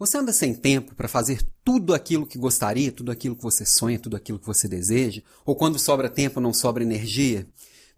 [0.00, 3.98] Você anda sem tempo para fazer tudo aquilo que gostaria, tudo aquilo que você sonha,
[3.98, 5.20] tudo aquilo que você deseja?
[5.44, 7.46] Ou quando sobra tempo não sobra energia?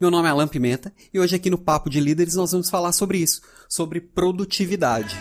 [0.01, 2.91] Meu nome é Alan Pimenta e hoje aqui no Papo de Líderes nós vamos falar
[2.91, 5.17] sobre isso, sobre produtividade.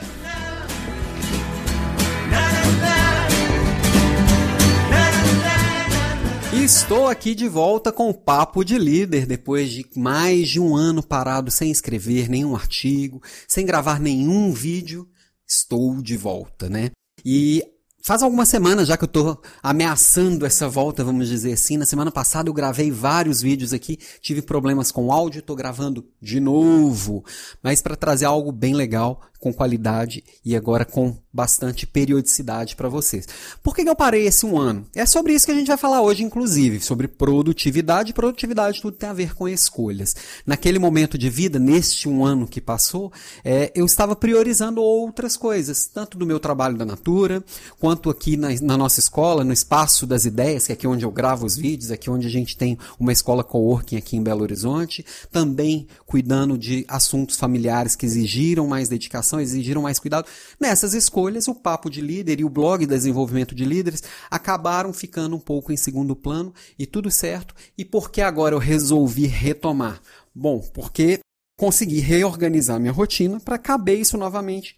[6.52, 10.76] E estou aqui de volta com o Papo de Líder, depois de mais de um
[10.76, 15.08] ano parado sem escrever nenhum artigo, sem gravar nenhum vídeo
[15.52, 16.91] estou de volta, né?
[17.26, 17.62] E
[18.02, 21.77] faz algumas semanas já que eu estou ameaçando essa volta, vamos dizer assim.
[21.77, 26.08] Na semana passada eu gravei vários vídeos aqui, tive problemas com o áudio, estou gravando
[26.22, 27.24] de novo,
[27.62, 33.27] mas para trazer algo bem legal, com qualidade e agora com bastante periodicidade para vocês.
[33.63, 34.86] Por que, eu parei esse um ano?
[34.95, 38.13] É sobre isso que a gente vai falar hoje, inclusive, sobre produtividade.
[38.13, 40.16] Produtividade tudo tem a ver com escolhas.
[40.46, 43.12] Naquele momento de vida, neste um ano que passou,
[43.44, 47.44] é, eu estava priorizando outras coisas, tanto do meu trabalho da Natura,
[47.80, 51.12] quanto aqui na, na nossa escola, no Espaço das Ideias, que é aqui onde eu
[51.12, 55.04] gravo os vídeos, aqui onde a gente tem uma escola coworking aqui em Belo Horizonte,
[55.32, 60.27] também cuidando de assuntos familiares que exigiram mais dedicação, exigiram mais cuidado.
[60.60, 65.35] Nessas escolhas, o Papo de Líder e o blog de Desenvolvimento de Líderes acabaram ficando
[65.35, 67.55] um pouco em segundo plano e tudo certo.
[67.77, 70.01] E por que agora eu resolvi retomar?
[70.33, 71.19] Bom, porque
[71.57, 74.75] consegui reorganizar minha rotina para caber isso novamente.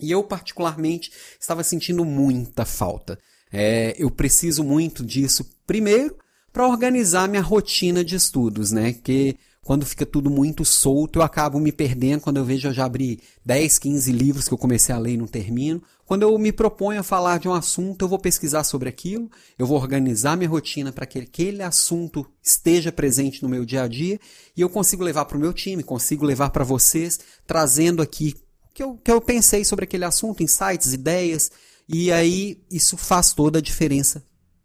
[0.00, 3.18] E eu, particularmente, estava sentindo muita falta.
[3.52, 6.16] É, eu preciso muito disso, primeiro,
[6.52, 8.92] para organizar minha rotina de estudos, né?
[8.92, 12.20] Que quando fica tudo muito solto, eu acabo me perdendo.
[12.20, 15.16] Quando eu vejo, eu já abri 10, 15 livros que eu comecei a ler e
[15.16, 15.82] não termino.
[16.04, 19.66] Quando eu me proponho a falar de um assunto, eu vou pesquisar sobre aquilo, eu
[19.66, 24.20] vou organizar minha rotina para que aquele assunto esteja presente no meu dia a dia
[24.54, 28.34] e eu consigo levar para o meu time, consigo levar para vocês, trazendo aqui
[28.70, 31.50] o que eu, que eu pensei sobre aquele assunto, insights, ideias,
[31.88, 34.22] e aí isso faz toda a diferença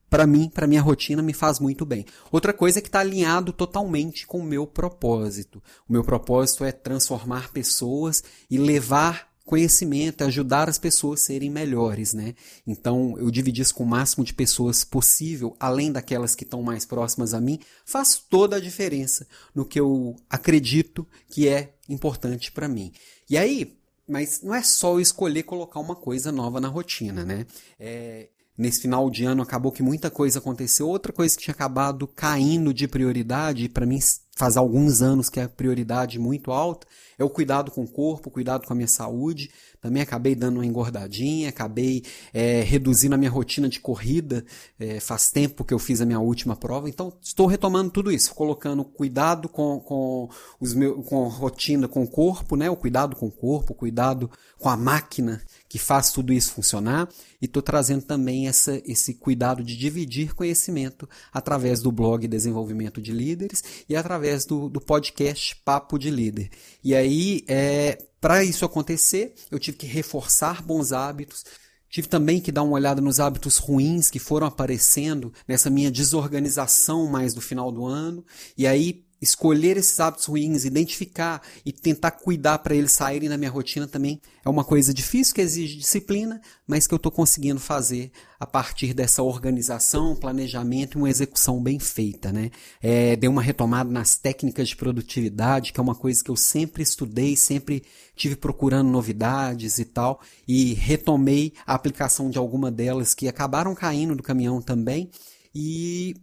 [0.09, 2.05] para mim, para minha rotina, me faz muito bem.
[2.31, 5.61] Outra coisa é que está alinhado totalmente com o meu propósito.
[5.87, 12.13] O meu propósito é transformar pessoas e levar conhecimento, ajudar as pessoas a serem melhores,
[12.13, 12.35] né?
[12.67, 16.85] Então, eu dividir isso com o máximo de pessoas possível, além daquelas que estão mais
[16.85, 22.67] próximas a mim, faz toda a diferença no que eu acredito que é importante para
[22.67, 22.91] mim.
[23.27, 23.75] E aí,
[24.07, 27.47] mas não é só eu escolher colocar uma coisa nova na rotina, né?
[27.79, 28.29] É,
[28.59, 30.89] nesse final de ano acabou que muita coisa aconteceu.
[30.89, 33.99] Outra coisa que tinha acabado caindo de prioridade, para mim
[34.35, 36.87] faz alguns anos que é prioridade muito alta,
[37.17, 39.49] é o cuidado com o corpo, cuidado com a minha saúde.
[39.81, 42.03] Também acabei dando uma engordadinha, acabei
[42.33, 44.45] é, reduzindo a minha rotina de corrida.
[44.77, 48.33] É, faz tempo que eu fiz a minha última prova, então estou retomando tudo isso,
[48.33, 52.69] colocando cuidado com, com, os meus, com a rotina com o corpo, né?
[52.69, 57.07] o cuidado com o corpo, o cuidado com a máquina que faz tudo isso funcionar.
[57.39, 63.11] E estou trazendo também essa, esse cuidado de dividir conhecimento através do blog Desenvolvimento de
[63.11, 66.49] Líderes e através do, do podcast Papo de Líder.
[66.83, 71.45] E aí, é, para isso acontecer, eu tive que reforçar bons hábitos,
[71.89, 77.07] Tive também que dar uma olhada nos hábitos ruins que foram aparecendo nessa minha desorganização
[77.07, 78.23] mais do final do ano.
[78.55, 83.51] E aí escolher esses hábitos ruins, identificar e tentar cuidar para eles saírem da minha
[83.51, 88.11] rotina também é uma coisa difícil que exige disciplina, mas que eu estou conseguindo fazer
[88.39, 92.49] a partir dessa organização, planejamento e uma execução bem feita, né?
[92.81, 96.81] É, dei uma retomada nas técnicas de produtividade, que é uma coisa que eu sempre
[96.81, 97.83] estudei, sempre
[98.15, 104.15] tive procurando novidades e tal, e retomei a aplicação de alguma delas que acabaram caindo
[104.15, 105.11] do caminhão também.
[105.53, 106.15] E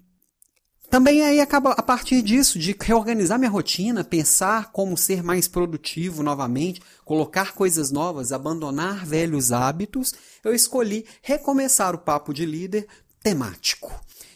[0.90, 6.22] também aí acaba a partir disso, de reorganizar minha rotina, pensar como ser mais produtivo
[6.22, 10.14] novamente, colocar coisas novas, abandonar velhos hábitos,
[10.44, 12.86] eu escolhi recomeçar o papo de líder
[13.22, 13.92] temático.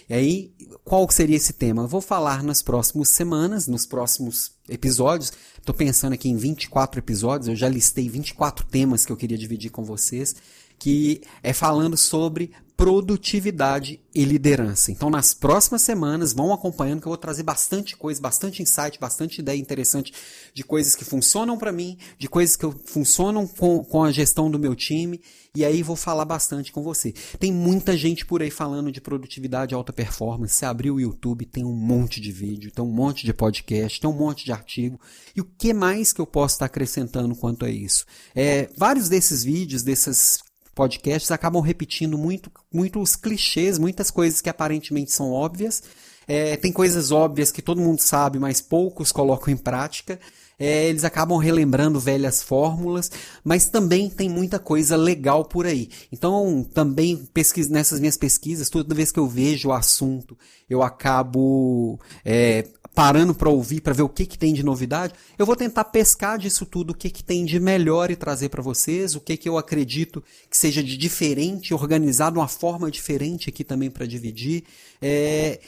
[0.09, 0.53] E aí,
[0.85, 1.83] qual seria esse tema?
[1.83, 5.33] Eu vou falar nas próximas semanas, nos próximos episódios.
[5.57, 9.71] Estou pensando aqui em 24 episódios, eu já listei 24 temas que eu queria dividir
[9.71, 10.35] com vocês,
[10.81, 12.51] que é falando sobre
[12.81, 14.91] produtividade e liderança.
[14.91, 19.41] Então, nas próximas semanas, vão acompanhando que eu vou trazer bastante coisa, bastante insight, bastante
[19.41, 20.15] ideia interessante
[20.55, 24.59] de coisas que funcionam para mim, de coisas que funcionam com, com a gestão do
[24.59, 25.21] meu time,
[25.55, 27.13] e aí vou falar bastante com você.
[27.39, 30.57] Tem muita gente por aí falando de produtividade alta performance.
[30.57, 34.09] Se abrir o YouTube, tem um monte de vídeo, tem um monte de podcast, tem
[34.09, 34.99] um monte de artigo.
[35.37, 38.07] E o que mais que eu posso estar acrescentando quanto a isso?
[38.35, 40.39] É, vários desses vídeos, dessas
[40.81, 45.83] podcasts acabam repetindo muito, muitos clichês, muitas coisas que aparentemente são óbvias.
[46.27, 50.19] É, tem coisas óbvias que todo mundo sabe, mas poucos colocam em prática.
[50.59, 53.11] é, eles acabam relembrando velhas fórmulas,
[53.45, 55.91] mas também tem muita coisa legal por aí.
[56.11, 60.37] Então, também pesquis, nessas minhas pesquisas, toda vez que eu vejo o assunto,
[60.69, 65.47] eu acabo é, parando para ouvir, para ver o que, que tem de novidade, eu
[65.47, 69.15] vou tentar pescar disso tudo, o que, que tem de melhor e trazer para vocês,
[69.15, 73.91] o que, que eu acredito que seja de diferente, organizado uma forma diferente aqui também
[73.91, 74.65] para dividir.
[75.01, 75.61] É...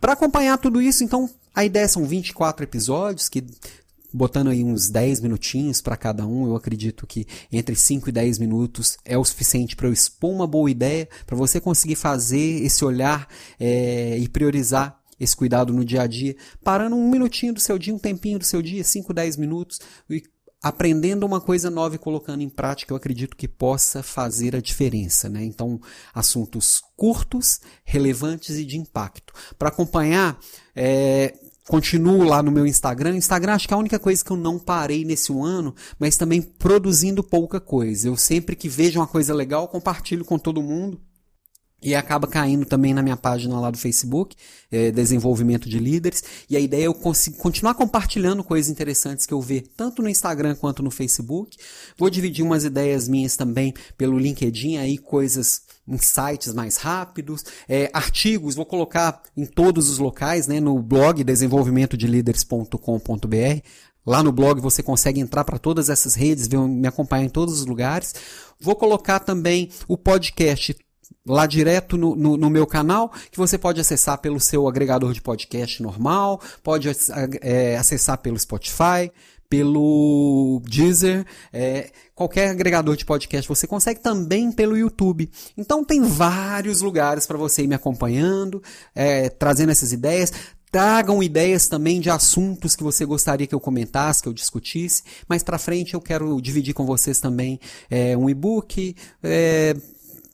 [0.00, 3.44] Para acompanhar tudo isso, então, a ideia são 24 episódios que
[4.12, 8.38] botando aí uns 10 minutinhos para cada um, eu acredito que entre 5 e 10
[8.38, 12.84] minutos é o suficiente para eu expor uma boa ideia, para você conseguir fazer esse
[12.84, 13.28] olhar
[13.60, 17.94] é, e priorizar esse cuidado no dia a dia, parando um minutinho do seu dia,
[17.94, 20.22] um tempinho do seu dia, 5, 10 minutos, e
[20.62, 25.28] aprendendo uma coisa nova e colocando em prática, eu acredito que possa fazer a diferença.
[25.28, 25.44] Né?
[25.44, 25.80] Então,
[26.12, 29.32] assuntos curtos, relevantes e de impacto.
[29.56, 30.38] Para acompanhar,
[30.74, 31.34] é,
[31.68, 33.16] continuo lá no meu Instagram.
[33.16, 36.42] Instagram acho que é a única coisa que eu não parei nesse ano, mas também
[36.42, 38.08] produzindo pouca coisa.
[38.08, 41.00] Eu sempre que vejo uma coisa legal, compartilho com todo mundo.
[41.80, 44.34] E acaba caindo também na minha página lá do Facebook,
[44.70, 46.24] é, Desenvolvimento de Líderes.
[46.50, 50.56] E a ideia é eu continuar compartilhando coisas interessantes que eu ver, tanto no Instagram
[50.56, 51.56] quanto no Facebook.
[51.96, 58.56] Vou dividir umas ideias minhas também pelo LinkedIn, aí coisas, insights mais rápidos, é, artigos,
[58.56, 63.62] vou colocar em todos os locais, né, no blog desenvolvimentodelíderes.com.br.
[64.04, 67.66] Lá no blog você consegue entrar para todas essas redes, me acompanhar em todos os
[67.66, 68.14] lugares.
[68.58, 70.74] Vou colocar também o podcast
[71.28, 75.22] lá direto no, no, no, meu canal, que você pode acessar pelo seu agregador de
[75.22, 76.88] podcast normal, pode
[77.42, 79.12] é, acessar pelo Spotify,
[79.48, 85.30] pelo Deezer, é, qualquer agregador de podcast você consegue também pelo YouTube.
[85.56, 88.62] Então tem vários lugares para você ir me acompanhando,
[88.94, 90.32] é, trazendo essas ideias.
[90.70, 95.02] Tragam ideias também de assuntos que você gostaria que eu comentasse, que eu discutisse.
[95.26, 97.58] Mais para frente eu quero dividir com vocês também
[97.88, 99.74] é, um e-book, é,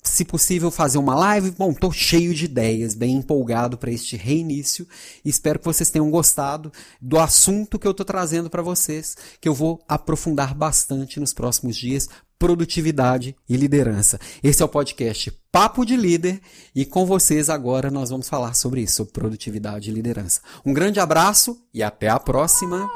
[0.05, 1.51] se possível, fazer uma live.
[1.53, 4.87] Bom, tô cheio de ideias, bem empolgado para este reinício.
[5.25, 9.55] Espero que vocês tenham gostado do assunto que eu tô trazendo para vocês, que eu
[9.55, 12.09] vou aprofundar bastante nos próximos dias.
[12.39, 14.21] Produtividade e liderança.
[14.43, 16.41] Esse é o podcast Papo de Líder
[16.75, 20.41] e com vocês agora nós vamos falar sobre isso, sobre produtividade e liderança.
[20.67, 22.91] Um grande abraço e até a próxima!